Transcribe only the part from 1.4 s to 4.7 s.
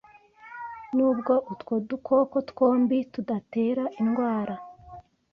utwo dukoko twombi tudatera indwara